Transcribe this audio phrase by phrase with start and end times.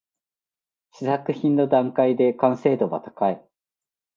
[0.95, 3.45] 試作品の段階で完成度は高い